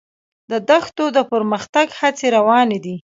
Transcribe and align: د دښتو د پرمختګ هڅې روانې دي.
د 0.51 0.53
دښتو 0.69 1.05
د 1.17 1.19
پرمختګ 1.31 1.87
هڅې 1.99 2.27
روانې 2.37 2.79
دي. 2.85 2.95